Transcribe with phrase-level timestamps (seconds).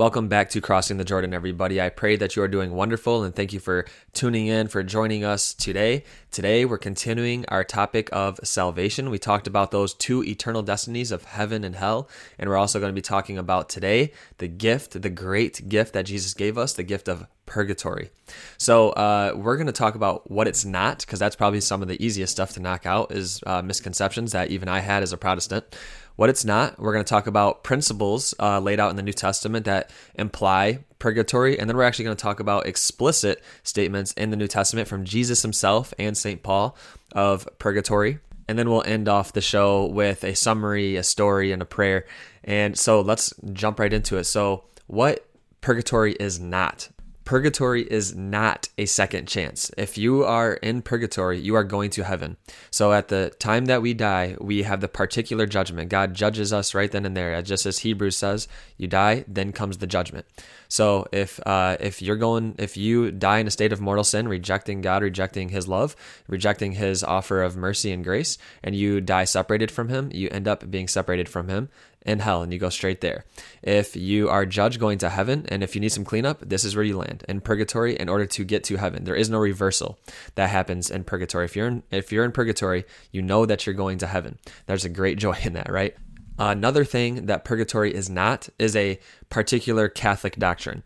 [0.00, 1.78] Welcome back to Crossing the Jordan, everybody.
[1.78, 3.84] I pray that you are doing wonderful and thank you for
[4.14, 6.04] tuning in, for joining us today.
[6.30, 9.10] Today, we're continuing our topic of salvation.
[9.10, 12.08] We talked about those two eternal destinies of heaven and hell,
[12.38, 16.06] and we're also going to be talking about today the gift, the great gift that
[16.06, 18.10] Jesus gave us, the gift of purgatory.
[18.56, 21.88] So, uh, we're going to talk about what it's not, because that's probably some of
[21.88, 25.18] the easiest stuff to knock out is uh, misconceptions that even I had as a
[25.18, 25.76] Protestant
[26.20, 26.78] what it's not.
[26.78, 30.80] We're going to talk about principles uh, laid out in the New Testament that imply
[30.98, 34.86] purgatory, and then we're actually going to talk about explicit statements in the New Testament
[34.86, 36.42] from Jesus himself and St.
[36.42, 36.76] Paul
[37.12, 38.18] of purgatory.
[38.48, 42.04] And then we'll end off the show with a summary, a story, and a prayer.
[42.44, 44.24] And so let's jump right into it.
[44.24, 45.26] So, what
[45.62, 46.90] purgatory is not?
[47.30, 49.70] Purgatory is not a second chance.
[49.78, 52.36] If you are in purgatory, you are going to heaven.
[52.72, 55.90] So at the time that we die, we have the particular judgment.
[55.90, 57.40] God judges us right then and there.
[57.42, 60.26] Just as Hebrews says, you die, then comes the judgment.
[60.66, 64.26] So if uh, if you're going, if you die in a state of mortal sin,
[64.26, 65.94] rejecting God, rejecting His love,
[66.26, 70.48] rejecting His offer of mercy and grace, and you die separated from Him, you end
[70.48, 71.68] up being separated from Him
[72.06, 73.24] in hell and you go straight there.
[73.62, 76.74] If you are judged going to heaven and if you need some cleanup, this is
[76.74, 79.04] where you land in purgatory in order to get to heaven.
[79.04, 79.98] There is no reversal
[80.34, 81.44] that happens in purgatory.
[81.44, 84.38] If you're in, if you're in purgatory, you know that you're going to heaven.
[84.66, 85.96] There's a great joy in that, right?
[86.38, 88.98] Another thing that purgatory is not is a
[89.28, 90.82] particular Catholic doctrine.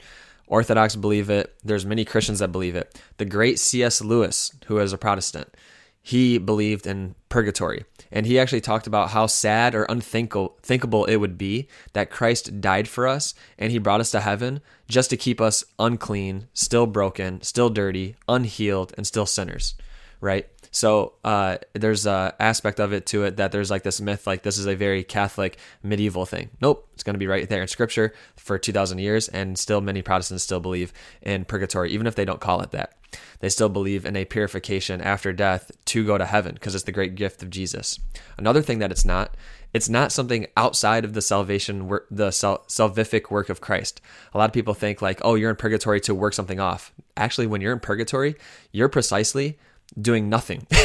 [0.46, 1.54] Orthodox believe it.
[1.62, 3.00] There's many Christians that believe it.
[3.18, 4.02] The great C.S.
[4.02, 5.54] Lewis, who is a Protestant,
[6.06, 7.86] he believed in purgatory.
[8.12, 12.86] And he actually talked about how sad or unthinkable it would be that Christ died
[12.86, 17.40] for us and he brought us to heaven just to keep us unclean, still broken,
[17.40, 19.76] still dirty, unhealed, and still sinners,
[20.20, 20.46] right?
[20.70, 24.42] So uh, there's a aspect of it to it that there's like this myth, like
[24.42, 26.50] this is a very Catholic medieval thing.
[26.60, 30.02] Nope, it's going to be right there in Scripture for 2,000 years, and still many
[30.02, 32.92] Protestants still believe in purgatory, even if they don't call it that
[33.40, 36.92] they still believe in a purification after death to go to heaven because it's the
[36.92, 38.00] great gift of Jesus.
[38.38, 39.36] Another thing that it's not,
[39.72, 44.00] it's not something outside of the salvation work, the salvific work of Christ.
[44.32, 46.92] A lot of people think like, oh, you're in purgatory to work something off.
[47.16, 48.34] Actually, when you're in purgatory,
[48.72, 49.58] you're precisely
[50.00, 50.66] doing nothing.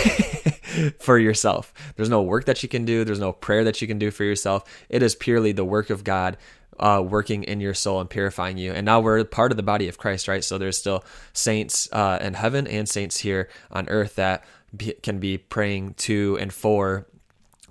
[0.99, 1.73] for yourself.
[1.95, 3.03] There's no work that you can do.
[3.03, 4.63] There's no prayer that you can do for yourself.
[4.89, 6.37] It is purely the work of God
[6.79, 8.71] uh, working in your soul and purifying you.
[8.71, 10.43] And now we're part of the body of Christ, right?
[10.43, 11.03] So there's still
[11.33, 14.43] saints uh, in heaven and saints here on earth that
[14.75, 17.07] be, can be praying to and for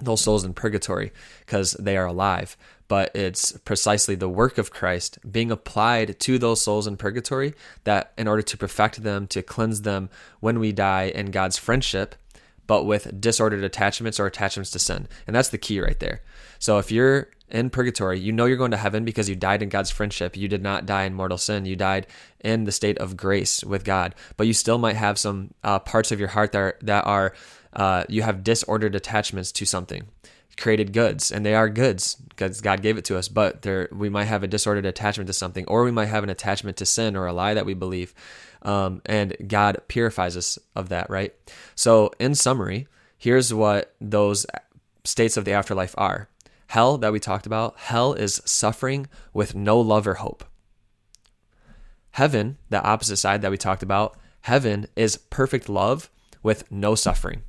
[0.00, 2.56] those souls in purgatory because they are alive.
[2.86, 7.54] But it's precisely the work of Christ being applied to those souls in purgatory
[7.84, 10.08] that, in order to perfect them, to cleanse them
[10.40, 12.14] when we die in God's friendship,
[12.68, 15.08] but with disordered attachments or attachments to sin.
[15.26, 16.20] And that's the key right there.
[16.60, 19.70] So if you're in purgatory, you know you're going to heaven because you died in
[19.70, 20.36] God's friendship.
[20.36, 21.64] You did not die in mortal sin.
[21.64, 22.06] You died
[22.40, 24.14] in the state of grace with God.
[24.36, 27.34] But you still might have some uh, parts of your heart that are, that are
[27.72, 30.06] uh, you have disordered attachments to something
[30.58, 34.08] created goods and they are goods because God gave it to us but there we
[34.08, 37.16] might have a disordered attachment to something or we might have an attachment to sin
[37.16, 38.12] or a lie that we believe
[38.62, 41.34] um, and God purifies us of that right
[41.74, 42.86] so in summary
[43.16, 44.46] here's what those
[45.04, 46.28] states of the afterlife are
[46.68, 50.44] Hell, that we talked about, hell is suffering with no love or hope.
[52.12, 56.10] Heaven, the opposite side that we talked about, heaven is perfect love
[56.42, 57.42] with no suffering.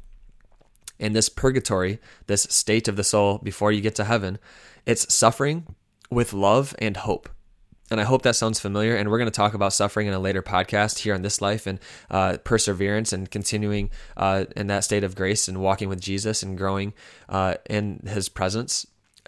[0.97, 4.39] In this purgatory, this state of the soul before you get to heaven,
[4.85, 5.75] it's suffering
[6.09, 7.27] with love and hope.
[7.91, 8.95] And I hope that sounds familiar.
[8.95, 11.65] And we're going to talk about suffering in a later podcast here on this life
[11.65, 11.79] and
[12.11, 16.57] uh, perseverance and continuing uh, in that state of grace and walking with Jesus and
[16.57, 16.93] growing
[17.29, 18.85] uh, in his presence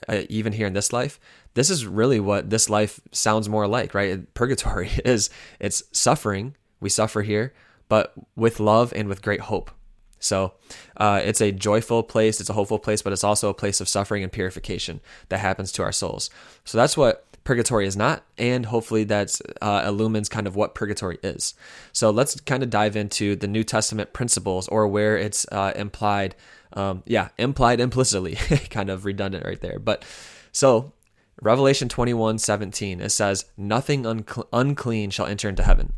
[0.07, 1.19] uh, even here in this life,
[1.53, 4.33] this is really what this life sounds more like, right?
[4.33, 5.29] Purgatory is
[5.59, 6.55] it's suffering.
[6.79, 7.53] We suffer here,
[7.89, 9.71] but with love and with great hope.
[10.19, 10.53] So
[10.97, 13.89] uh, it's a joyful place, it's a hopeful place, but it's also a place of
[13.89, 16.29] suffering and purification that happens to our souls.
[16.63, 21.17] So that's what purgatory is not, and hopefully that uh, illumines kind of what purgatory
[21.23, 21.53] is.
[21.91, 26.35] So let's kind of dive into the New Testament principles or where it's uh, implied
[26.73, 28.35] um, yeah, implied implicitly,
[28.69, 29.79] kind of redundant right there.
[29.79, 30.05] But
[30.51, 30.93] so
[31.41, 35.93] Revelation 21 17, it says, Nothing uncle- unclean shall enter into heaven.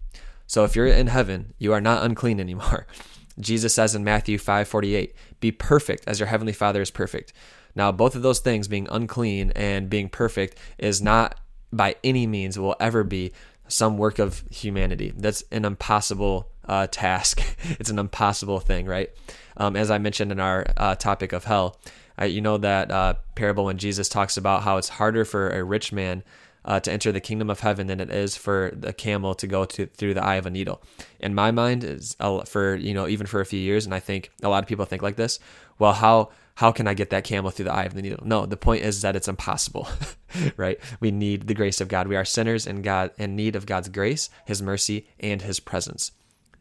[0.48, 2.88] So if you're in heaven, you are not unclean anymore.
[3.40, 7.34] Jesus says in Matthew 5 48, Be perfect as your heavenly Father is perfect.
[7.76, 11.40] Now, both of those things, being unclean and being perfect, is not
[11.72, 13.34] by any means will ever be
[13.68, 15.14] some work of humanity.
[15.16, 17.42] That's an impossible uh, task.
[17.64, 19.10] it's an impossible thing, right?
[19.58, 21.80] Um, as I mentioned in our uh, topic of hell,
[22.24, 25.92] you know that uh, parable when Jesus talks about how it's harder for a rich
[25.92, 26.24] man
[26.66, 29.66] uh, to enter the kingdom of heaven than it is for the camel to go
[29.66, 30.82] to, through the eye of a needle.
[31.20, 32.16] In my mind, is
[32.46, 34.86] for you know even for a few years, and I think a lot of people
[34.86, 35.40] think like this.
[35.80, 38.20] Well, how how can I get that camel through the eye of the needle?
[38.24, 39.88] No, the point is that it's impossible,
[40.58, 40.80] right?
[41.00, 42.08] We need the grace of God.
[42.08, 46.12] We are sinners in God in need of God's grace, His mercy, and His presence.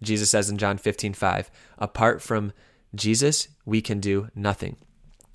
[0.01, 2.53] Jesus says in John 15, 5, apart from
[2.95, 4.77] Jesus, we can do nothing.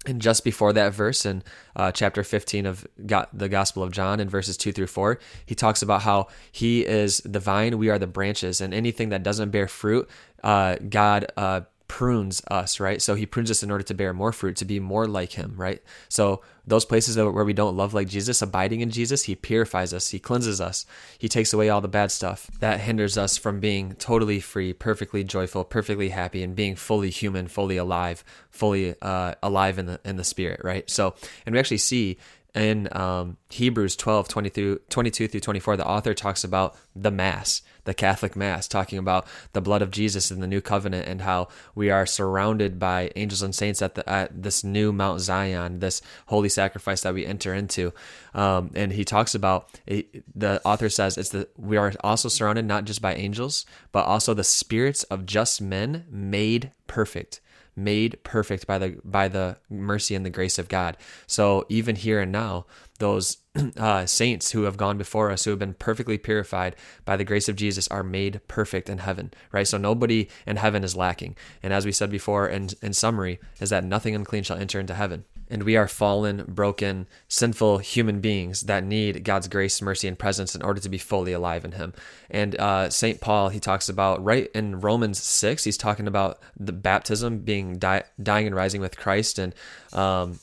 [0.06, 1.44] And just before that verse in
[1.75, 5.54] uh, chapter 15 of God, the Gospel of John, in verses 2 through 4, he
[5.54, 9.50] talks about how he is the vine, we are the branches, and anything that doesn't
[9.50, 10.09] bear fruit,
[10.44, 13.01] uh, God uh, prunes us, right?
[13.01, 15.54] So he prunes us in order to bear more fruit, to be more like him,
[15.56, 15.81] right?
[16.10, 20.10] So those places where we don't love like Jesus, abiding in Jesus, he purifies us,
[20.10, 20.86] he cleanses us,
[21.18, 25.24] he takes away all the bad stuff that hinders us from being totally free, perfectly
[25.24, 30.18] joyful, perfectly happy, and being fully human, fully alive, fully uh, alive in the in
[30.18, 30.90] the spirit, right?
[30.90, 32.18] So, and we actually see
[32.57, 37.62] in um, Hebrews 12, 20 through, 22 through 24, the author talks about the Mass,
[37.88, 41.48] the Catholic Mass, talking about the blood of Jesus in the new covenant and how
[41.74, 46.01] we are surrounded by angels and saints at, the, at this new Mount Zion, this
[46.25, 47.94] holy sacrifice that we enter into.
[48.34, 52.84] Um, and he talks about, the author says, it's the, we are also surrounded not
[52.84, 57.40] just by angels, but also the spirits of just men made perfect
[57.80, 60.98] made perfect by the by the mercy and the grace of God.
[61.28, 62.66] So even here and now,
[62.98, 63.38] those
[63.77, 66.75] uh, saints who have gone before us, who have been perfectly purified
[67.06, 69.68] by the grace of Jesus, are made perfect in heaven, right?
[69.68, 71.36] So nobody in heaven is lacking.
[71.63, 74.94] And as we said before, in, in summary, is that nothing unclean shall enter into
[74.94, 75.25] heaven.
[75.50, 80.56] And we are fallen, broken, sinful human beings that need God's grace, mercy, and presence
[80.56, 81.94] in order to be fully alive in Him.
[82.30, 83.21] And uh, St.
[83.21, 88.04] Paul, he talks about, right in Romans 6, he's talking about the baptism being die,
[88.21, 89.39] dying and rising with Christ.
[89.39, 89.56] And
[89.94, 90.39] um,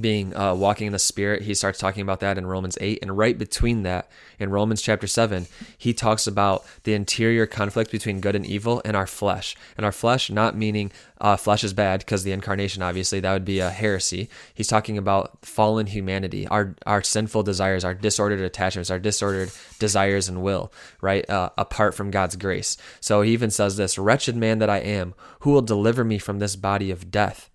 [0.00, 3.16] being uh, walking in the spirit he starts talking about that in romans 8 and
[3.16, 5.46] right between that in romans chapter 7
[5.78, 9.56] he talks about the interior conflict between good and evil and our flesh.
[9.76, 13.44] And our flesh not meaning uh, flesh is bad because the incarnation obviously that would
[13.44, 14.30] be a heresy.
[14.54, 20.28] He's talking about fallen humanity our our sinful desires our disordered attachments our disordered desires
[20.28, 22.76] and will right uh, apart from god's grace.
[23.00, 26.38] So he even says this wretched man that i am who will deliver me from
[26.38, 27.49] this body of death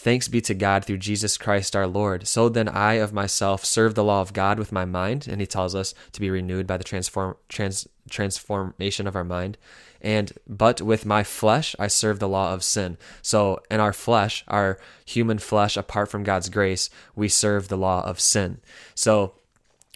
[0.00, 2.26] Thanks be to God through Jesus Christ our Lord.
[2.26, 5.46] So then I of myself serve the law of God with my mind, and he
[5.46, 9.58] tells us to be renewed by the transform trans, transformation of our mind.
[10.00, 12.96] And but with my flesh I serve the law of sin.
[13.20, 18.02] So in our flesh, our human flesh, apart from God's grace, we serve the law
[18.02, 18.62] of sin.
[18.94, 19.34] So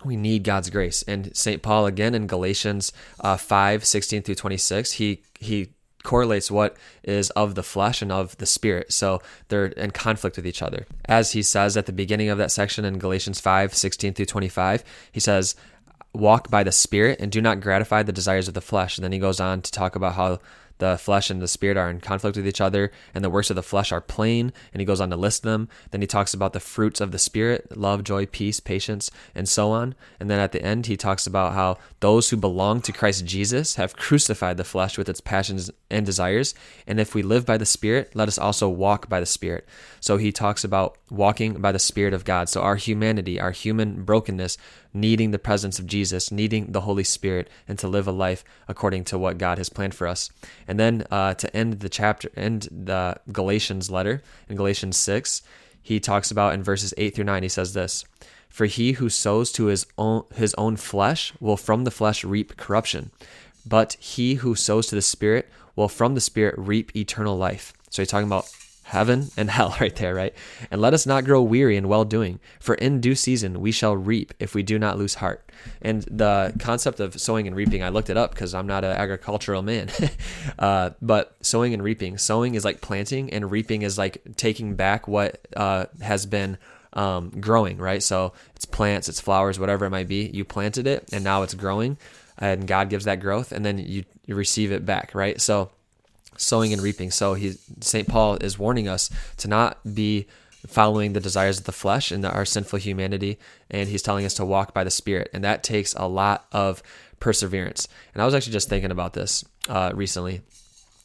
[0.05, 1.03] we need God's grace.
[1.05, 1.63] And St.
[1.63, 5.71] Paul again in Galatians uh, 5, 16 through 26, he he
[6.05, 8.93] correlates what is of the flesh and of the spirit.
[8.93, 10.87] So they're in conflict with each other.
[11.07, 14.85] As he says at the beginning of that section in Galatians 5 16 through 25,
[15.11, 15.57] he says,
[16.13, 18.97] Walk by the spirit and do not gratify the desires of the flesh.
[18.97, 20.39] And then he goes on to talk about how
[20.79, 23.57] the flesh and the spirit are in conflict with each other, and the works of
[23.57, 24.53] the flesh are plain.
[24.73, 25.69] And he goes on to list them.
[25.91, 29.71] Then he talks about the fruits of the spirit love, joy, peace, patience, and so
[29.71, 29.95] on.
[30.19, 33.77] And then at the end, he talks about how those who belong to Christ Jesus
[33.77, 36.55] have crucified the flesh with its passions and desires.
[36.87, 39.67] And if we live by the spirit, let us also walk by the spirit.
[40.01, 42.49] So he talks about walking by the spirit of God.
[42.49, 44.59] So our humanity, our human brokenness,
[44.95, 49.05] needing the presence of Jesus, needing the Holy Spirit, and to live a life according
[49.05, 50.31] to what God has planned for us.
[50.69, 55.43] And then uh, to end the chapter, end the Galatians letter in Galatians 6,
[55.83, 58.05] he talks about in verses 8 through 9, he says this
[58.49, 62.57] For he who sows to his own, his own flesh will from the flesh reap
[62.57, 63.11] corruption,
[63.67, 67.75] but he who sows to the Spirit will from the Spirit reap eternal life.
[67.91, 68.49] So he's talking about
[68.95, 70.35] heaven and hell right there, right?
[70.71, 73.97] And let us not grow weary in well doing, for in due season we shall
[73.97, 75.51] reap if we do not lose heart.
[75.83, 78.93] And the concept of sowing and reaping, I looked it up because I'm not an
[78.93, 79.91] agricultural man.
[80.59, 85.07] uh, but sowing and reaping, sowing is like planting, and reaping is like taking back
[85.07, 86.57] what uh, has been.
[86.97, 88.01] Um, growing, right?
[88.01, 90.31] So it's plants, it's flowers, whatever it might be.
[90.33, 91.99] You planted it and now it's growing,
[92.39, 95.41] and God gives that growth, and then you, you receive it back, right?
[95.41, 95.73] So
[96.37, 97.11] sowing and reaping.
[97.11, 98.09] So he St.
[98.09, 100.27] Paul is warning us to not be
[100.67, 103.39] following the desires of the flesh and our sinful humanity
[103.71, 106.83] and he's telling us to walk by the spirit and that takes a lot of
[107.21, 107.87] perseverance.
[108.13, 110.41] And I was actually just thinking about this uh, recently.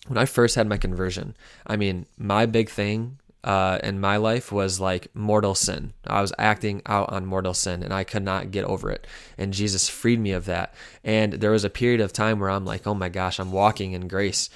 [0.07, 1.35] When I first had my conversion,
[1.67, 5.93] I mean, my big thing uh, in my life was like mortal sin.
[6.05, 9.07] I was acting out on mortal sin and I could not get over it.
[9.37, 10.73] And Jesus freed me of that.
[11.03, 13.93] And there was a period of time where I'm like, oh my gosh, I'm walking
[13.93, 14.49] in grace.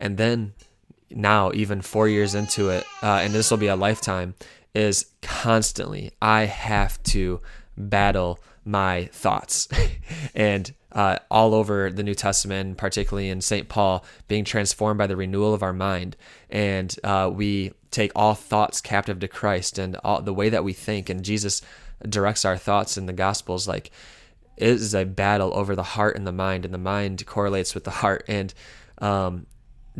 [0.00, 0.54] And then
[1.10, 4.34] now, even four years into it, uh, and this will be a lifetime,
[4.74, 7.40] is constantly I have to
[7.76, 9.68] battle my thoughts.
[10.34, 13.68] and uh, all over the New Testament, particularly in St.
[13.68, 16.16] Paul, being transformed by the renewal of our mind.
[16.48, 20.72] And uh, we take all thoughts captive to Christ and all, the way that we
[20.72, 21.08] think.
[21.08, 21.62] And Jesus
[22.08, 23.90] directs our thoughts in the Gospels like
[24.56, 27.84] it is a battle over the heart and the mind, and the mind correlates with
[27.84, 28.24] the heart.
[28.28, 28.52] And
[28.98, 29.46] um,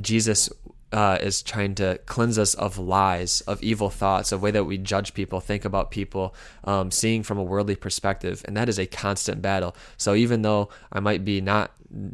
[0.01, 0.51] Jesus
[0.93, 4.79] uh, is trying to cleanse us of lies, of evil thoughts, of way that we
[4.79, 8.87] judge people, think about people, um, seeing from a worldly perspective, and that is a
[8.87, 9.77] constant battle.
[9.97, 11.73] So even though I might be not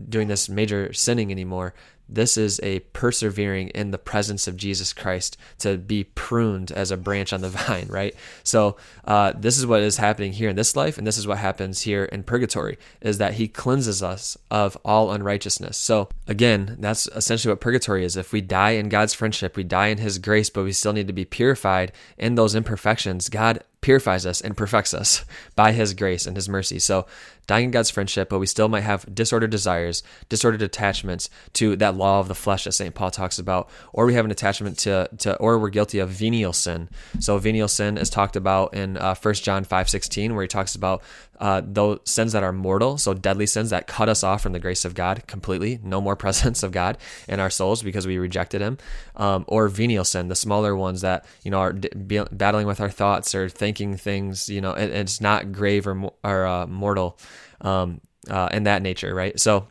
[0.09, 1.75] doing this major sinning anymore,
[2.09, 6.97] this is a persevering in the presence of Jesus Christ to be pruned as a
[6.97, 8.15] branch on the vine, right?
[8.43, 11.39] So uh, this is what is happening here in this life, and this is what
[11.39, 15.77] happens here in purgatory: is that He cleanses us of all unrighteousness.
[15.77, 18.17] So again, that's essentially what purgatory is.
[18.17, 21.07] If we die in God's friendship, we die in His grace, but we still need
[21.09, 23.29] to be purified in those imperfections.
[23.29, 26.77] God purifies us and perfects us by his grace and his mercy.
[26.77, 27.07] So,
[27.47, 31.97] dying in God's friendship, but we still might have disordered desires, disordered attachments to that
[31.97, 32.95] law of the flesh that St.
[32.95, 36.53] Paul talks about, or we have an attachment to, to or we're guilty of venial
[36.53, 36.89] sin.
[37.21, 40.75] So, venial sin is talked about in uh, 1 John 5 16, where he talks
[40.75, 41.03] about
[41.41, 44.59] uh, those sins that are mortal, so deadly sins that cut us off from the
[44.59, 46.99] grace of God completely, no more presence of God
[47.29, 48.79] in our souls because we rejected Him,
[49.17, 53.35] um, or venial sin, the smaller ones that you know are battling with our thoughts
[53.35, 57.19] or thinking things, you know, it, it's not grave or or uh, mortal,
[57.61, 59.39] um, uh, in that nature, right?
[59.39, 59.69] So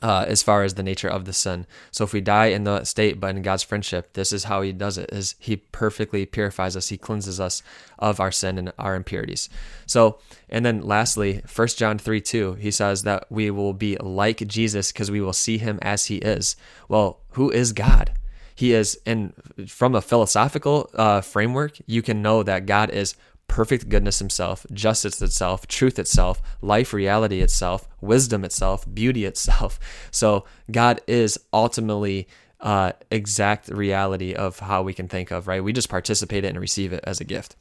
[0.00, 1.66] uh, as far as the nature of the sin.
[1.90, 4.72] So if we die in the state, but in God's friendship, this is how He
[4.72, 7.62] does it: is He perfectly purifies us, He cleanses us
[7.98, 9.50] of our sin and our impurities.
[9.86, 14.46] So, and then lastly, First John three two, He says that we will be like
[14.48, 16.56] Jesus because we will see Him as He is.
[16.88, 18.12] Well, who is God?
[18.54, 19.32] He is, and
[19.66, 23.14] from a philosophical uh, framework, you can know that God is
[23.52, 29.78] perfect goodness himself, justice itself, truth itself, life reality itself, wisdom itself, beauty itself.
[30.10, 32.28] So God is ultimately
[32.62, 35.62] uh, exact reality of how we can think of, right?
[35.62, 37.56] We just participate in and receive it as a gift.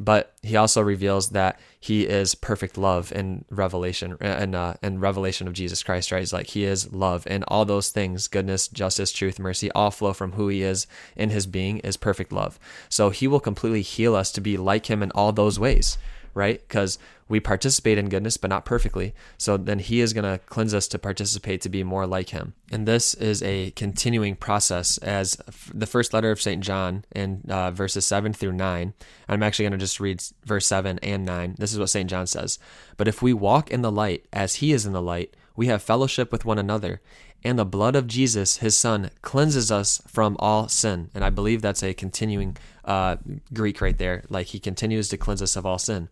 [0.00, 5.48] But he also reveals that he is perfect love in revelation and uh, in revelation
[5.48, 6.20] of Jesus Christ right?
[6.20, 10.12] He's like he is love and all those things goodness justice truth mercy all flow
[10.12, 10.86] from who he is
[11.16, 12.60] in his being is perfect love.
[12.88, 15.98] So he will completely heal us to be like him in all those ways
[16.38, 19.12] right because we participate in goodness, but not perfectly.
[19.36, 22.54] So then He is going to cleanse us to participate to be more like Him.
[22.72, 25.36] And this is a continuing process as
[25.74, 26.62] the first letter of St.
[26.62, 28.94] John in uh, verses 7 through 9.
[29.28, 31.56] I'm actually going to just read verse 7 and 9.
[31.58, 32.08] This is what St.
[32.08, 32.58] John says
[32.96, 35.82] But if we walk in the light as He is in the light, we have
[35.82, 37.00] fellowship with one another
[37.44, 41.10] and the blood of Jesus, his son, cleanses us from all sin.
[41.14, 43.16] And I believe that's a continuing uh,
[43.52, 44.24] Greek right there.
[44.28, 46.08] Like he continues to cleanse us of all sin.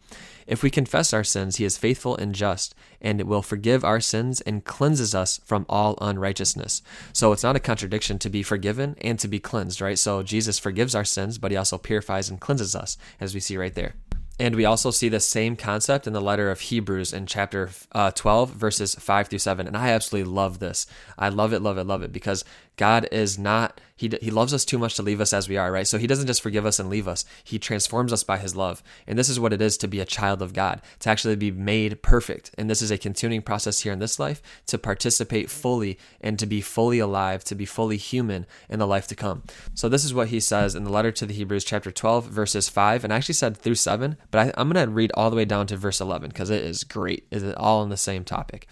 [0.47, 4.41] If we confess our sins, he is faithful and just, and will forgive our sins
[4.43, 6.83] and cleanses us from all unrighteousness.
[7.13, 9.99] So it's not a contradiction to be forgiven and to be cleansed, right?
[9.99, 13.57] So Jesus forgives our sins, but he also purifies and cleanses us, as we see
[13.57, 13.95] right there.
[14.39, 18.11] And we also see the same concept in the letter of Hebrews in chapter uh,
[18.11, 19.67] 12, verses 5 through 7.
[19.67, 20.87] And I absolutely love this.
[21.19, 22.45] I love it, love it, love it because
[22.77, 25.73] God is not, he, he loves us too much to leave us as we are,
[25.73, 25.87] right?
[25.87, 28.83] So he doesn't just forgive us and leave us, he transforms us by his love.
[29.07, 31.51] And this is what it is to be a child of God, to actually be
[31.51, 32.51] made perfect.
[32.59, 36.47] And this is a continuing process here in this life to participate fully and to
[36.47, 39.43] be fully alive, to be fully human in the life to come.
[39.75, 42.69] So this is what he says in the letter to the Hebrews, chapter 12, verses
[42.69, 43.05] 5.
[43.05, 45.47] And I actually said through 7, but I, I'm going to read all the way
[45.47, 47.27] down to verse 11 because it is great.
[47.31, 48.69] It's all on the same topic.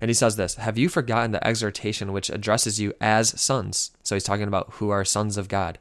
[0.00, 3.90] And he says this Have you forgotten the exhortation which addresses you as sons?
[4.02, 5.78] So he's talking about who are sons of God.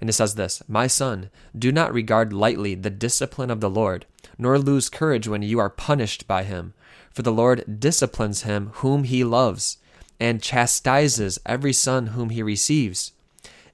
[0.00, 4.06] And it says this My son, do not regard lightly the discipline of the Lord,
[4.36, 6.74] nor lose courage when you are punished by him.
[7.10, 9.78] For the Lord disciplines him whom he loves,
[10.20, 13.12] and chastises every son whom he receives.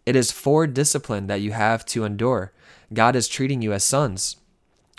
[0.05, 2.53] It is for discipline that you have to endure.
[2.93, 4.37] God is treating you as sons.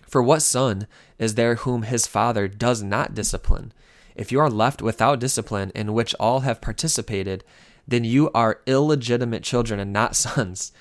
[0.07, 0.87] For what son
[1.19, 3.71] is there whom his father does not discipline?
[4.15, 7.43] If you are left without discipline in which all have participated,
[7.87, 10.71] then you are illegitimate children and not sons.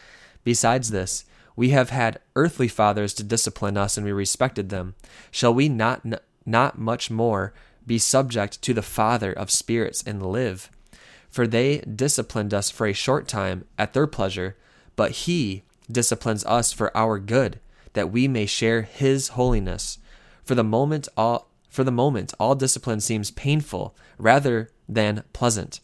[0.44, 1.24] Besides this,
[1.56, 4.94] we have had earthly fathers to discipline us and we respected them.
[5.30, 6.02] Shall we not
[6.44, 7.52] not much more
[7.86, 10.70] be subject to the Father of spirits and live?
[11.28, 14.56] For they disciplined us for a short time at their pleasure,
[14.96, 17.60] but he disciplines us for our good,
[17.92, 19.98] that we may share his holiness.
[20.44, 25.80] For the moment all for the moment, all discipline seems painful rather than pleasant,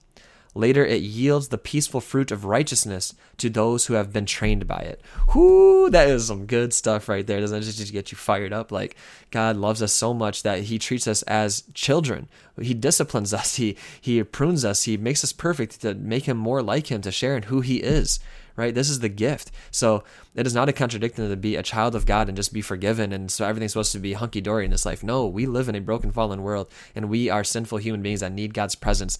[0.59, 4.81] Later, it yields the peaceful fruit of righteousness to those who have been trained by
[4.81, 5.01] it.
[5.33, 7.41] Whoo, that is some good stuff right there.
[7.41, 8.73] Doesn't it just get you fired up?
[8.73, 8.97] Like
[9.31, 12.29] God loves us so much that He treats us as children.
[12.61, 13.55] He disciplines us.
[13.55, 14.83] He He prunes us.
[14.83, 17.77] He makes us perfect to make Him more like Him, to share in who He
[17.77, 18.19] is.
[18.59, 18.75] Right?
[18.75, 19.53] This is the gift.
[19.71, 20.03] So
[20.35, 23.13] it is not a contradiction to be a child of God and just be forgiven
[23.13, 25.05] and so everything's supposed to be hunky dory in this life.
[25.05, 28.33] No, we live in a broken, fallen world and we are sinful human beings that
[28.33, 29.17] need God's presence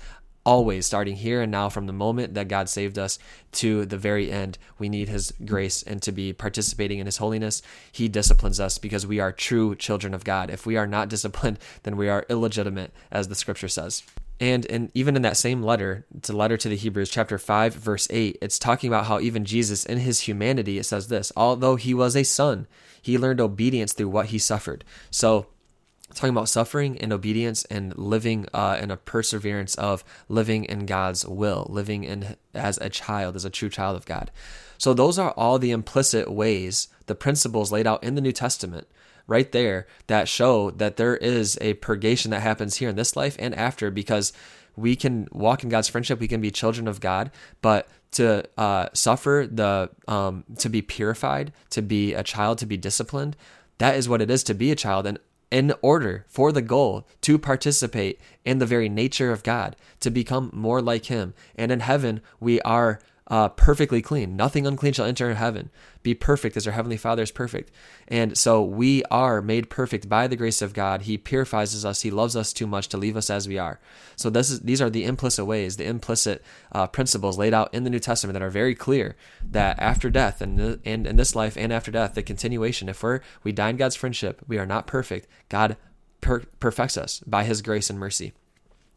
[0.49, 3.19] always starting here and now from the moment that God saved us
[3.53, 4.57] to the very end.
[4.79, 7.61] We need His grace and to be participating in His holiness.
[7.93, 10.49] He disciplines us because we are true children of God.
[10.49, 14.03] If we are not disciplined, then we are illegitimate, as the scripture says.
[14.41, 17.75] And in, even in that same letter, it's a letter to the Hebrews, chapter 5,
[17.75, 21.77] verse 8, it's talking about how even Jesus, in his humanity, it says this although
[21.77, 22.67] he was a son,
[23.03, 24.85] he learned obedience through what he suffered.
[25.11, 25.47] So
[26.15, 31.27] talking about suffering and obedience and living uh, in a perseverance of living in God's
[31.27, 34.31] will, living in as a child, as a true child of God.
[34.79, 38.87] So those are all the implicit ways, the principles laid out in the New Testament,
[39.29, 43.37] right there, that show that there is a purgation that happens here in this life
[43.39, 44.33] and after, because
[44.75, 47.31] we can walk in God's friendship, we can be children of God,
[47.63, 52.77] but to uh, suffer the um, to be purified, to be a child, to be
[52.77, 53.37] disciplined,
[53.79, 55.07] that is what it is to be a child.
[55.07, 55.19] And
[55.51, 60.51] in order for the goal to participate in the very nature of God, to become
[60.53, 61.35] more like Him.
[61.57, 64.37] And in heaven, we are uh, perfectly clean.
[64.37, 65.71] Nothing unclean shall enter heaven.
[66.03, 67.71] Be perfect as our Heavenly Father is perfect.
[68.09, 71.03] And so we are made perfect by the grace of God.
[71.03, 72.03] He purifies us.
[72.03, 73.81] He loves us too much to leave us as we are.
[74.17, 76.43] So is, these are the implicit ways, the implicit
[76.73, 80.41] uh, principles laid out in the New Testament that are very clear that after death
[80.41, 83.77] and, and in this life and after death, the continuation, if we're, we die in
[83.77, 85.29] God's friendship, we are not perfect.
[85.51, 85.77] God
[86.23, 88.33] per- perfects us by His grace and mercy.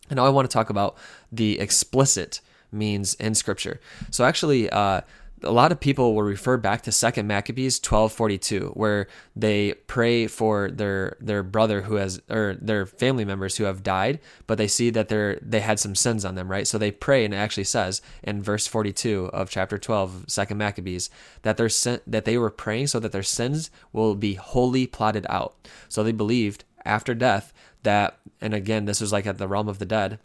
[0.09, 0.97] And now I want to talk about
[1.31, 3.79] the explicit means in Scripture.
[4.09, 5.01] So actually, uh,
[5.43, 9.73] a lot of people will refer back to Second Maccabees twelve forty two, where they
[9.87, 14.57] pray for their their brother who has or their family members who have died, but
[14.57, 16.67] they see that they're they had some sins on them, right?
[16.67, 20.57] So they pray, and it actually says in verse forty two of chapter 12, Second
[20.57, 21.09] Maccabees,
[21.41, 25.25] that their sin, that they were praying so that their sins will be wholly plotted
[25.29, 25.55] out.
[25.89, 29.79] So they believed after death that, and again, this was like at the realm of
[29.79, 30.19] the dead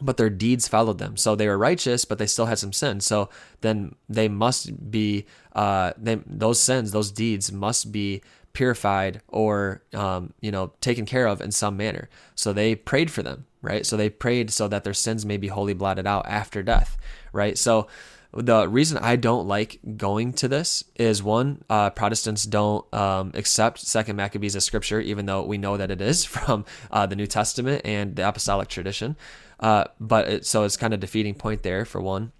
[0.00, 1.16] but their deeds followed them.
[1.16, 3.00] So they were righteous, but they still had some sin.
[3.00, 3.28] So
[3.60, 10.32] then they must be, uh, they, those sins, those deeds must be purified or, um,
[10.40, 12.08] you know, taken care of in some manner.
[12.34, 13.86] So they prayed for them, right?
[13.86, 16.96] So they prayed so that their sins may be wholly blotted out after death,
[17.32, 17.56] right?
[17.56, 17.88] So
[18.36, 23.78] the reason I don't like going to this is one, uh, Protestants don't um, accept
[23.78, 27.28] Second Maccabees as scripture, even though we know that it is from uh, the New
[27.28, 29.16] Testament and the apostolic tradition.
[29.64, 32.32] Uh, but it, so it's kind of defeating point there for one.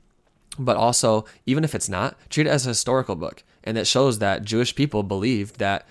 [0.59, 4.19] But also, even if it's not, treat it as a historical book, and it shows
[4.19, 5.89] that Jewish people believed that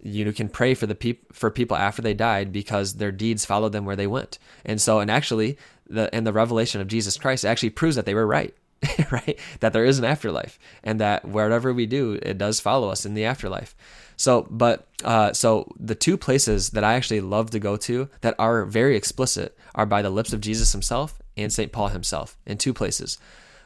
[0.00, 3.72] you can pray for the peop- for people after they died because their deeds followed
[3.72, 4.38] them where they went.
[4.64, 8.14] And so, and actually, the and the revelation of Jesus Christ actually proves that they
[8.14, 8.54] were right.
[9.10, 9.36] right?
[9.58, 13.14] That there is an afterlife and that wherever we do, it does follow us in
[13.14, 13.74] the afterlife.
[14.16, 18.34] So, but, uh, so the two places that I actually love to go to that
[18.38, 21.70] are very explicit are by the lips of Jesus himself and St.
[21.70, 23.18] Paul himself in two places.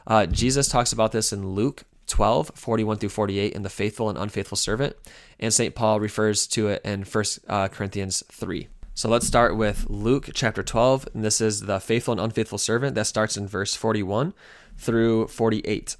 [0.07, 4.19] Uh, Jesus talks about this in Luke 12, 41 through 48 in the faithful and
[4.19, 4.97] unfaithful servant.
[5.39, 5.75] And St.
[5.75, 8.69] Paul refers to it in 1 uh, Corinthians 3.
[8.95, 11.09] So let's start with Luke chapter 12.
[11.15, 14.35] And this is the faithful and unfaithful servant that starts in verse 41
[14.77, 15.97] through 48.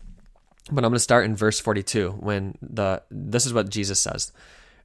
[0.73, 4.33] But I'm going to start in verse 42 when the this is what Jesus says.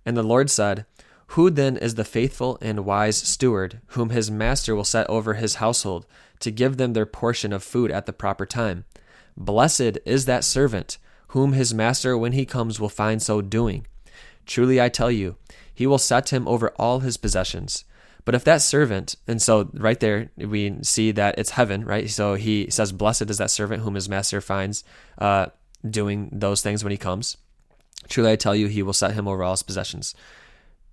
[0.05, 0.85] And the Lord said,
[1.27, 5.55] "Who then is the faithful and wise steward whom his master will set over his
[5.55, 6.05] household
[6.39, 8.85] to give them their portion of food at the proper time?
[9.37, 10.97] Blessed is that servant
[11.29, 13.85] whom his master when he comes will find so doing.
[14.45, 15.35] Truly I tell you,
[15.73, 17.85] he will set him over all his possessions."
[18.23, 22.09] But if that servant, and so right there we see that it's heaven, right?
[22.09, 24.83] So he says, "Blessed is that servant whom his master finds
[25.19, 25.47] uh,
[25.89, 27.37] doing those things when he comes.
[28.07, 30.13] Truly I tell you, he will set him over all his possessions."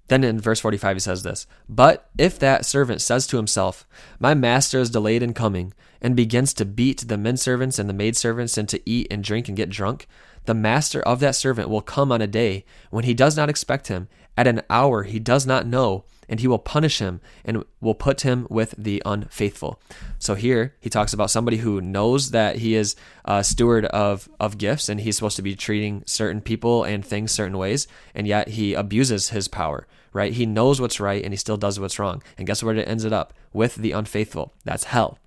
[0.08, 3.86] Then in verse 45 he says this, "But if that servant says to himself,
[4.18, 7.94] My master is delayed in coming, and begins to beat the men servants and the
[7.94, 10.08] maid servants, and to eat and drink and get drunk,
[10.44, 13.88] the master of that servant will come on a day when he does not expect
[13.88, 17.94] him, at an hour he does not know, and he will punish him and will
[17.94, 19.80] put him with the unfaithful.
[20.18, 24.58] So here he talks about somebody who knows that he is a steward of, of
[24.58, 28.48] gifts and he's supposed to be treating certain people and things certain ways, and yet
[28.48, 30.32] he abuses his power, right?
[30.32, 32.22] He knows what's right and he still does what's wrong.
[32.38, 33.34] And guess where it ends it up?
[33.52, 34.52] With the unfaithful.
[34.64, 35.18] That's hell.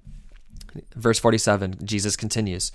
[0.95, 2.71] Verse 47, Jesus continues,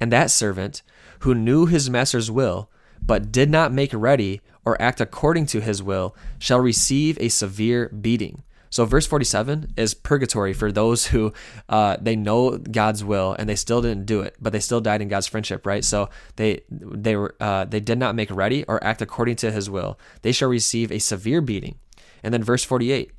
[0.00, 0.82] And that servant
[1.20, 2.70] who knew his master's will,
[3.04, 7.88] but did not make ready or act according to his will, shall receive a severe
[7.88, 8.42] beating.
[8.68, 11.32] So verse 47 is purgatory for those who
[11.70, 15.00] uh, they know God's will and they still didn't do it, but they still died
[15.00, 15.82] in God's friendship, right?
[15.82, 19.70] So they they were uh, they did not make ready or act according to His
[19.70, 19.98] will.
[20.20, 21.78] They shall receive a severe beating.
[22.22, 23.10] And then verse 48,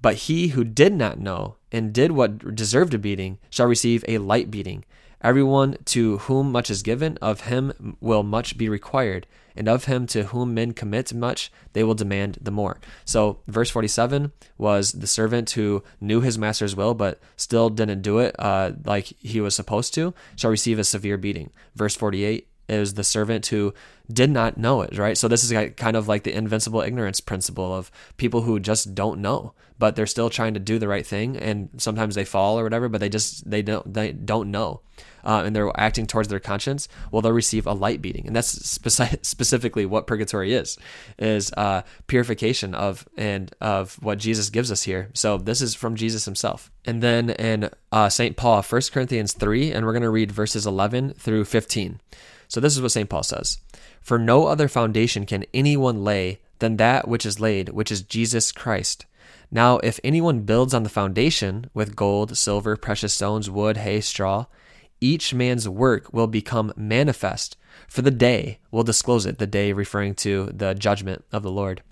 [0.00, 4.18] but he who did not know and did what deserved a beating shall receive a
[4.18, 4.84] light beating.
[5.22, 10.06] Everyone to whom much is given, of him will much be required, and of him
[10.08, 12.80] to whom men commit much, they will demand the more.
[13.04, 18.18] So, verse 47 was the servant who knew his master's will, but still didn't do
[18.18, 21.50] it uh, like he was supposed to, shall receive a severe beating.
[21.76, 23.74] Verse 48 is the servant who
[24.12, 25.16] did not know it, right?
[25.16, 29.20] So this is kind of like the invincible ignorance principle of people who just don't
[29.20, 32.64] know, but they're still trying to do the right thing, and sometimes they fall or
[32.64, 34.80] whatever, but they just they don't they don't know,
[35.24, 36.88] uh, and they're acting towards their conscience.
[37.10, 40.78] Well, they'll receive a light beating, and that's speci- specifically what purgatory is,
[41.18, 45.10] is uh, purification of and of what Jesus gives us here.
[45.14, 49.72] So this is from Jesus Himself, and then in uh, Saint Paul, 1 Corinthians three,
[49.72, 52.00] and we're going to read verses eleven through fifteen.
[52.52, 53.08] So this is what St.
[53.08, 53.60] Paul says
[54.02, 58.52] For no other foundation can anyone lay than that which is laid, which is Jesus
[58.52, 59.06] Christ.
[59.50, 64.44] Now, if anyone builds on the foundation with gold, silver, precious stones, wood, hay, straw,
[65.02, 67.56] each man's work will become manifest,
[67.88, 71.82] for the day will disclose it, the day referring to the judgment of the Lord.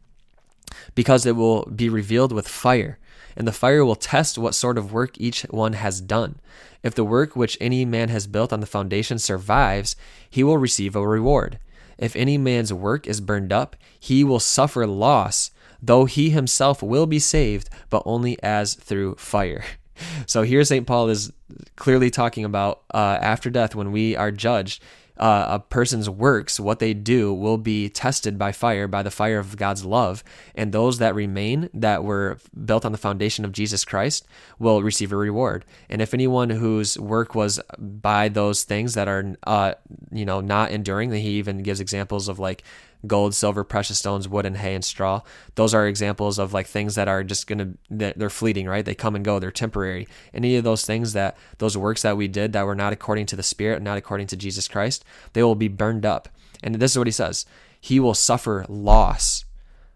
[0.94, 2.99] Because it will be revealed with fire,
[3.37, 6.38] and the fire will test what sort of work each one has done.
[6.83, 9.96] If the work which any man has built on the foundation survives,
[10.29, 11.59] he will receive a reward.
[11.99, 15.51] If any man's work is burned up, he will suffer loss,
[15.83, 19.64] though he himself will be saved, but only as through fire.
[20.27, 20.87] So here St.
[20.87, 21.33] Paul is
[21.77, 24.83] clearly talking about uh, after death when we are judged
[25.21, 29.39] uh, a person's works, what they do, will be tested by fire, by the fire
[29.39, 30.25] of God's love.
[30.55, 34.27] And those that remain, that were built on the foundation of Jesus Christ,
[34.59, 35.67] will receive a reward.
[35.91, 39.75] And if anyone whose work was by those things that are, uh,
[40.11, 42.65] you know, not enduring, then he even gives examples of like
[43.07, 45.23] gold, silver, precious stones, wood, and hay and straw.
[45.55, 48.85] Those are examples of like things that are just gonna they're fleeting, right?
[48.85, 50.07] They come and go, they're temporary.
[50.35, 53.37] Any of those things that those works that we did that were not according to
[53.37, 56.29] the Spirit, not according to Jesus Christ, they will be burned up.
[56.63, 57.47] And this is what he says:
[57.81, 59.45] He will suffer loss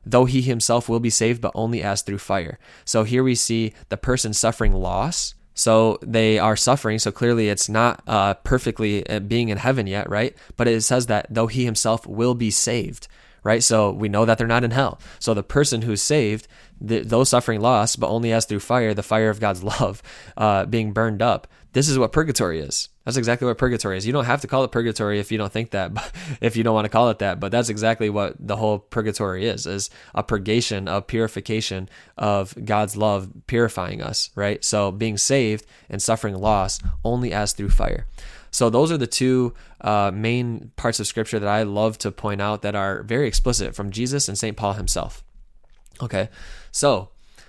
[0.07, 2.59] though he himself will be saved, but only as through fire.
[2.85, 6.99] So here we see the person suffering loss so they are suffering.
[6.99, 10.37] So clearly, it's not uh, perfectly uh, being in heaven yet, right?
[10.57, 13.07] But it says that though he himself will be saved,
[13.45, 13.63] right?
[13.63, 14.99] So we know that they're not in hell.
[15.21, 16.49] So the person who's saved,
[16.81, 20.03] the, those suffering loss, but only as through fire, the fire of God's love,
[20.37, 21.47] uh, being burned up.
[21.75, 22.89] This is what purgatory is.
[23.05, 24.07] That's exactly what purgatory is.
[24.07, 25.91] You don't have to call it purgatory if you don't think that,
[26.41, 27.41] if you don't want to call it that.
[27.41, 32.97] But that's exactly what the whole purgatory is: is a purgation, a purification of God's
[32.97, 34.65] love purifying us, right?
[34.65, 38.07] So being saved and suffering loss only as through fire.
[38.53, 42.41] So those are the two uh, main parts of Scripture that I love to point
[42.41, 45.25] out that are very explicit from Jesus and Saint Paul himself.
[46.01, 46.29] Okay,
[46.71, 47.09] so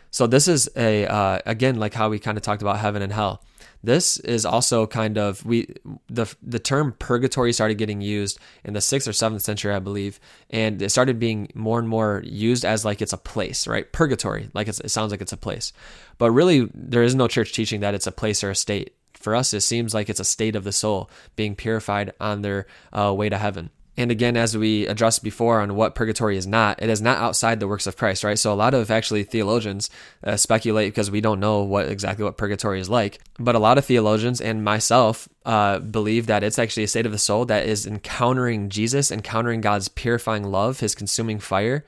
[0.10, 3.14] so this is a uh, again like how we kind of talked about heaven and
[3.14, 3.44] hell.
[3.86, 5.68] This is also kind of we
[6.08, 10.20] the the term purgatory started getting used in the sixth or seventh century, I believe,
[10.50, 13.92] and it started being more and more used as like it's a place, right?
[13.92, 15.72] Purgatory, like it sounds like it's a place,
[16.18, 18.96] but really there is no church teaching that it's a place or a state.
[19.14, 22.68] For us, it seems like it's a state of the soul being purified on their
[22.92, 23.70] uh, way to heaven.
[23.98, 27.60] And again, as we addressed before on what purgatory is not, it is not outside
[27.60, 28.38] the works of Christ, right?
[28.38, 29.90] So a lot of actually theologians
[30.24, 33.20] uh, speculate because we don't know what exactly what purgatory is like.
[33.40, 37.14] But a lot of theologians and myself uh, believe that it's actually a state of
[37.14, 41.86] the soul that is encountering Jesus, encountering God's purifying love, His consuming fire.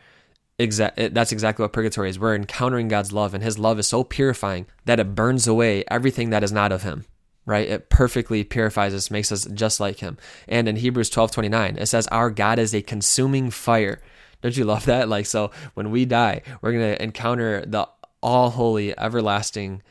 [0.59, 2.17] Exa- that's exactly what purgatory is.
[2.17, 6.29] We're encountering God's love, and His love is so purifying that it burns away everything
[6.29, 7.05] that is not of Him
[7.47, 7.67] right?
[7.67, 10.17] It perfectly purifies us, makes us just like him.
[10.47, 13.99] And in Hebrews 12 29, it says, Our God is a consuming fire.
[14.43, 15.09] Don't you love that?
[15.09, 17.87] Like, so when we die, we're going to encounter the
[18.21, 19.81] all holy, everlasting,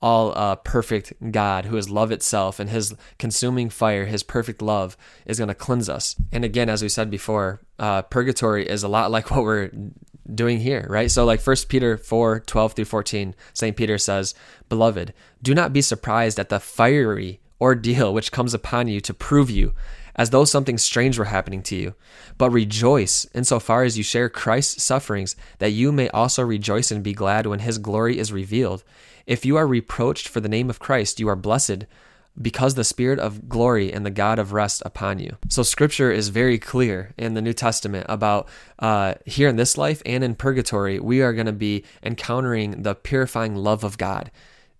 [0.00, 4.96] all uh, perfect God who is love itself, and his consuming fire, his perfect love,
[5.26, 6.16] is going to cleanse us.
[6.32, 9.70] And again, as we said before, uh, purgatory is a lot like what we're
[10.32, 11.10] doing here, right?
[11.10, 13.76] So like First Peter 4, 12 through 14, St.
[13.76, 14.34] Peter says,
[14.68, 19.50] Beloved, do not be surprised at the fiery ordeal which comes upon you to prove
[19.50, 19.72] you,
[20.16, 21.94] as though something strange were happening to you.
[22.36, 27.14] But rejoice insofar as you share Christ's sufferings, that you may also rejoice and be
[27.14, 28.84] glad when his glory is revealed.
[29.26, 31.86] If you are reproached for the name of Christ, you are blessed
[32.40, 35.36] because the spirit of glory and the God of rest upon you.
[35.48, 40.02] So scripture is very clear in the New Testament about uh, here in this life
[40.06, 44.30] and in purgatory, we are going to be encountering the purifying love of God.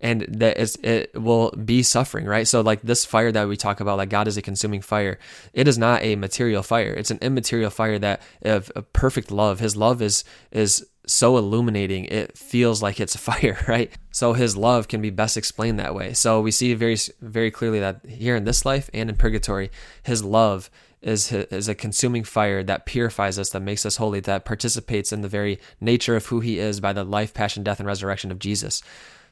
[0.00, 2.48] And that is it will be suffering right?
[2.48, 5.16] So like this fire that we talk about like god is a consuming fire
[5.52, 6.92] it is not a material fire.
[6.92, 9.60] It's an immaterial fire that of a perfect love.
[9.60, 13.92] His love is is so illuminating it feels like it's fire right?
[14.10, 16.12] So his love can be best explained that way.
[16.14, 19.70] So we see very very clearly that here in this life and in purgatory
[20.02, 24.44] his love is is a consuming fire that purifies us that makes us holy that
[24.44, 27.86] participates in the very nature of who he is by the life passion death and
[27.86, 28.82] resurrection of Jesus.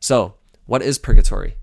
[0.00, 0.35] So
[0.66, 1.56] what is purgatory?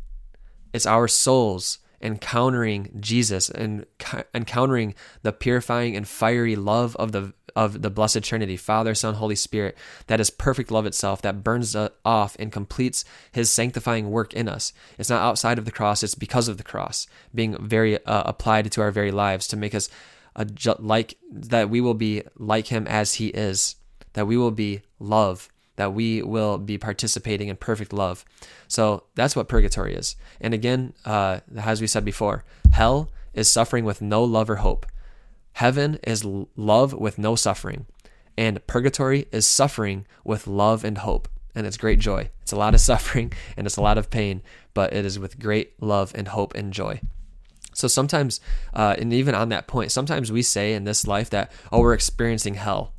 [0.74, 3.86] It's our souls encountering Jesus and
[4.34, 9.36] encountering the purifying and fiery love of the of the blessed Trinity, Father, Son, Holy
[9.36, 14.48] Spirit, that is perfect love itself that burns off and completes his sanctifying work in
[14.48, 14.74] us.
[15.00, 18.72] It's not outside of the cross, it's because of the cross being very uh, applied
[18.72, 19.90] to our very lives to make us
[20.36, 20.46] a
[20.78, 23.76] like that we will be like him as he is,
[24.14, 28.26] that we will be love that we will be participating in perfect love.
[28.68, 30.16] So that's what purgatory is.
[30.42, 34.86] And again, uh, as we said before, hell is suffering with no love or hope.
[35.54, 37.86] Heaven is love with no suffering.
[38.38, 41.28] And purgatory is suffering with love and hope.
[41.56, 42.30] And it's great joy.
[42.42, 44.42] It's a lot of suffering and it's a lot of pain,
[44.74, 47.02] but it is with great love and hope and joy.
[47.74, 48.42] So sometimes,
[48.74, 51.94] uh, and even on that point, sometimes we say in this life that, oh, we're
[51.94, 52.94] experiencing hell.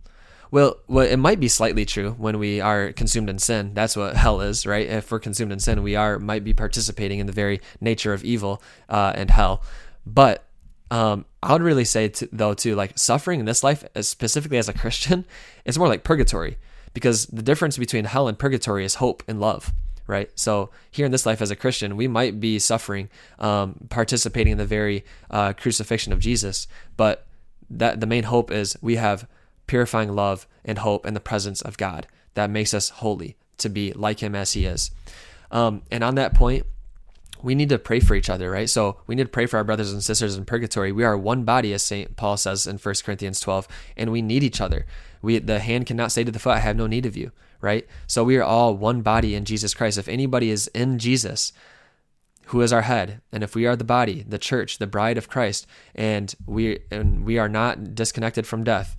[0.50, 3.72] Well, well, it might be slightly true when we are consumed in sin.
[3.74, 4.87] That's what hell is, right?
[4.87, 8.24] If we're consumed in sin, we are might be participating in the very nature of
[8.24, 9.62] evil uh, and hell.
[10.06, 10.44] But
[10.90, 14.68] um, I would really say, to, though, too, like suffering in this life, specifically as
[14.68, 15.26] a Christian,
[15.66, 16.56] it's more like purgatory
[16.94, 19.72] because the difference between hell and purgatory is hope and love
[20.08, 20.30] right?
[20.37, 24.58] So here in this life as a Christian, we might be suffering, um, participating in
[24.58, 27.26] the very uh, crucifixion of Jesus, but
[27.70, 29.28] that the main hope is we have
[29.68, 33.92] purifying love and hope and the presence of God that makes us holy to be
[33.92, 34.90] like Him as He is.
[35.52, 36.66] Um, and on that point,
[37.42, 38.68] we need to pray for each other, right?
[38.68, 40.90] So we need to pray for our brothers and sisters in purgatory.
[40.90, 42.16] We are one body, as St.
[42.16, 44.87] Paul says in 1 Corinthians 12, and we need each other.
[45.22, 47.87] We the hand cannot say to the foot, I have no need of you, right?
[48.07, 49.98] So we are all one body in Jesus Christ.
[49.98, 51.52] If anybody is in Jesus,
[52.48, 55.28] who is our head and if we are the body the church the bride of
[55.28, 58.96] christ and we and we are not disconnected from death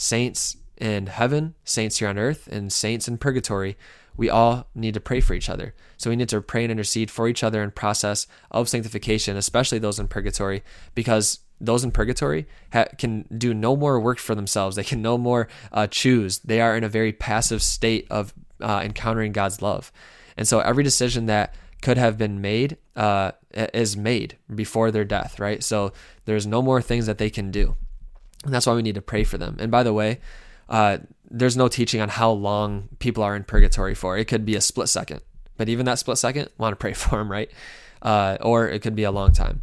[0.00, 3.76] saints in heaven, saints here on earth, and saints in purgatory,
[4.16, 5.74] we all need to pray for each other.
[5.98, 9.78] So we need to pray and intercede for each other in process of sanctification, especially
[9.78, 14.76] those in purgatory, because those in purgatory ha- can do no more work for themselves.
[14.76, 16.38] They can no more uh, choose.
[16.38, 18.32] They are in a very passive state of
[18.62, 19.92] uh, encountering God's love.
[20.36, 25.38] And so every decision that could have been made uh, is made before their death,
[25.38, 25.62] right?
[25.62, 25.92] So
[26.24, 27.76] there's no more things that they can do.
[28.44, 29.56] And that's why we need to pray for them.
[29.58, 30.20] And by the way,
[30.68, 30.98] uh,
[31.30, 34.16] there's no teaching on how long people are in purgatory for.
[34.16, 35.20] It could be a split second,
[35.56, 37.50] but even that split second, want to pray for them, right?
[38.02, 39.62] Uh, or it could be a long time.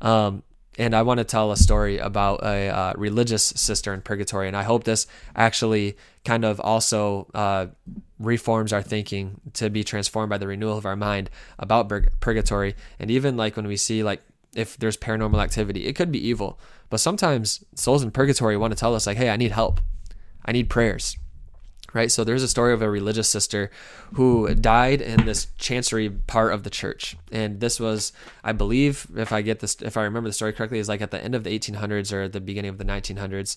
[0.00, 0.42] Um,
[0.76, 4.56] and I want to tell a story about a uh, religious sister in purgatory, and
[4.56, 5.06] I hope this
[5.36, 7.66] actually kind of also uh,
[8.18, 12.74] reforms our thinking to be transformed by the renewal of our mind about purgatory.
[12.98, 14.22] And even like when we see like
[14.56, 15.86] if there's paranormal activity.
[15.86, 16.58] It could be evil,
[16.90, 19.80] but sometimes souls in purgatory want to tell us, like, hey, I need help.
[20.44, 21.16] I need prayers.
[21.92, 22.10] Right?
[22.10, 23.70] So there's a story of a religious sister
[24.14, 27.16] who died in this chancery part of the church.
[27.30, 28.12] And this was,
[28.42, 31.12] I believe, if I get this, if I remember the story correctly, is like at
[31.12, 33.56] the end of the 1800s or the beginning of the 1900s.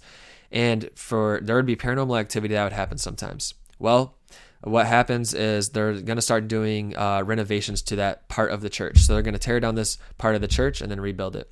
[0.52, 3.56] And for there would be paranormal activity that would happen sometimes.
[3.80, 4.16] Well,
[4.62, 8.70] what happens is they're going to start doing uh, renovations to that part of the
[8.70, 9.00] church.
[9.00, 11.50] So they're going to tear down this part of the church and then rebuild it.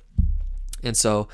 [0.82, 1.28] And so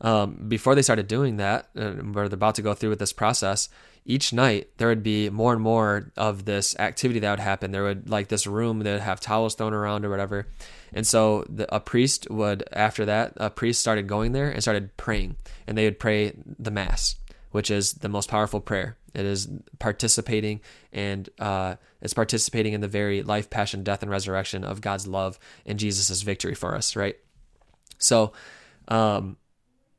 [0.00, 3.12] um, before they started doing that, uh, where they're about to go through with this
[3.12, 3.68] process,
[4.04, 7.72] each night there would be more and more of this activity that would happen.
[7.72, 10.46] There would like this room that would have towels thrown around or whatever.
[10.94, 14.96] And so the, a priest would, after that, a priest started going there and started
[14.96, 15.36] praying,
[15.66, 17.16] and they would pray the mass,
[17.50, 18.96] which is the most powerful prayer.
[19.14, 20.60] It is participating
[20.92, 25.38] and uh, it's participating in the very life, passion, death, and resurrection of God's love
[25.66, 27.16] and Jesus' victory for us, right?
[27.98, 28.32] So,
[28.88, 29.36] um,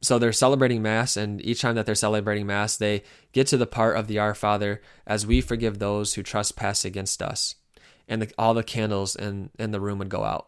[0.02, 3.68] so they're celebrating mass, and each time that they're celebrating mass, they get to the
[3.68, 7.56] part of the Our Father as we forgive those who trespass against us,
[8.08, 10.48] and the, all the candles in in the room would go out.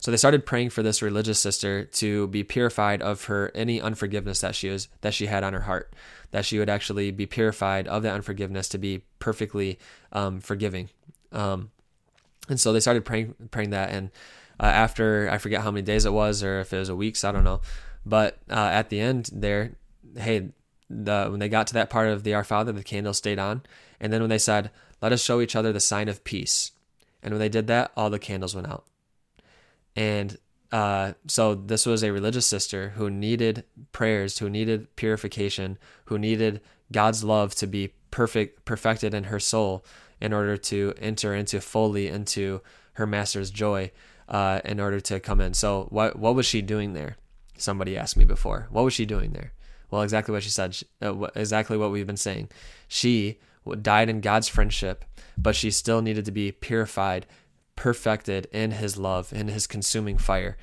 [0.00, 4.40] So they started praying for this religious sister to be purified of her any unforgiveness
[4.40, 5.92] that she was that she had on her heart,
[6.30, 9.78] that she would actually be purified of that unforgiveness to be perfectly
[10.12, 10.90] um, forgiving.
[11.32, 11.70] Um,
[12.48, 14.10] and so they started praying praying that, and
[14.60, 17.24] uh, after I forget how many days it was, or if it was a weeks,
[17.24, 17.60] I don't know.
[18.04, 19.72] But uh, at the end, there,
[20.16, 20.50] hey,
[20.88, 23.62] the when they got to that part of the Our Father, the candle stayed on,
[24.00, 24.70] and then when they said,
[25.02, 26.70] "Let us show each other the sign of peace,"
[27.22, 28.84] and when they did that, all the candles went out.
[29.96, 30.36] And
[30.70, 36.60] uh, so this was a religious sister who needed prayers, who needed purification, who needed
[36.92, 39.84] God's love to be perfect, perfected in her soul
[40.20, 42.60] in order to enter into fully into
[42.94, 43.90] her master's joy,
[44.28, 45.54] uh, in order to come in.
[45.54, 47.16] So what what was she doing there?
[47.56, 48.66] Somebody asked me before.
[48.70, 49.52] What was she doing there?
[49.90, 50.76] Well, exactly what she said.
[51.00, 52.50] Uh, exactly what we've been saying.
[52.88, 53.38] She
[53.80, 55.04] died in God's friendship,
[55.38, 57.26] but she still needed to be purified
[57.76, 60.56] perfected in his love, in his consuming fire.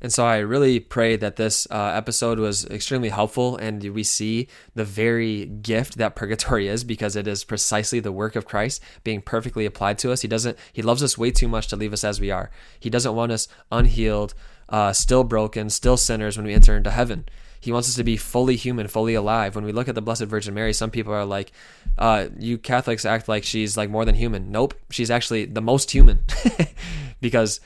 [0.00, 4.46] And so I really pray that this uh, episode was extremely helpful and we see
[4.74, 9.20] the very gift that purgatory is because it is precisely the work of Christ being
[9.20, 10.22] perfectly applied to us.
[10.22, 12.50] He doesn't, he loves us way too much to leave us as we are.
[12.78, 14.34] He doesn't want us unhealed,
[14.68, 17.24] uh, still broken, still sinners when we enter into heaven.
[17.60, 19.54] He wants us to be fully human, fully alive.
[19.54, 21.52] When we look at the Blessed Virgin Mary, some people are like,
[21.96, 25.90] uh, "You Catholics act like she's like more than human." Nope, she's actually the most
[25.90, 26.24] human,
[27.20, 27.60] because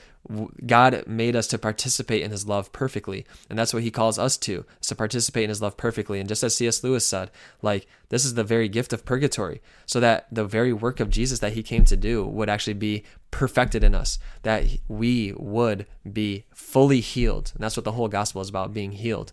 [0.67, 4.37] God made us to participate in His love perfectly, and that's what He calls us
[4.39, 6.21] to: is to participate in His love perfectly.
[6.21, 6.83] And just as C.S.
[6.83, 11.01] Lewis said, like this is the very gift of purgatory, so that the very work
[11.01, 15.33] of Jesus that He came to do would actually be perfected in us, that we
[15.37, 17.53] would be fully healed.
[17.55, 19.33] And that's what the whole gospel is about: being healed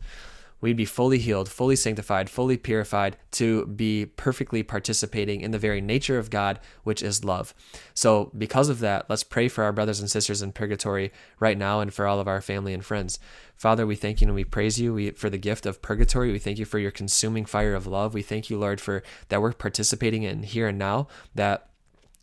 [0.61, 5.81] we'd be fully healed, fully sanctified, fully purified to be perfectly participating in the very
[5.81, 7.53] nature of God, which is love.
[7.93, 11.79] So, because of that, let's pray for our brothers and sisters in purgatory right now
[11.79, 13.19] and for all of our family and friends.
[13.55, 16.31] Father, we thank you and we praise you for the gift of purgatory.
[16.31, 18.13] We thank you for your consuming fire of love.
[18.13, 21.69] We thank you, Lord, for that we're participating in here and now, that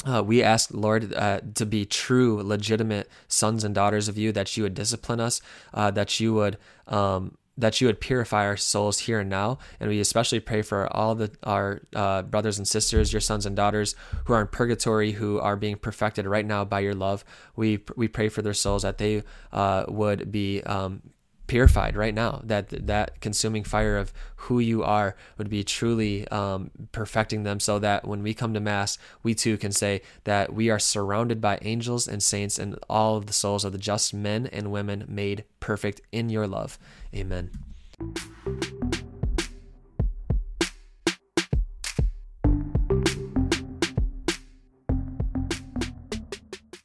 [0.04, 4.56] uh, we ask, Lord, uh, to be true, legitimate sons and daughters of you, that
[4.56, 5.40] you would discipline us,
[5.74, 9.58] uh, that you would um, that you would purify our souls here and now.
[9.80, 13.56] And we especially pray for all the our uh, brothers and sisters, your sons and
[13.56, 17.24] daughters who are in purgatory, who are being perfected right now by your love.
[17.54, 21.02] We we pray for their souls that they uh, would be um,
[21.46, 26.70] purified right now that that consuming fire of who you are would be truly um,
[26.92, 30.70] perfecting them so that when we come to mass we too can say that we
[30.70, 34.46] are surrounded by angels and saints and all of the souls of the just men
[34.46, 36.78] and women made perfect in your love
[37.16, 37.50] Amen.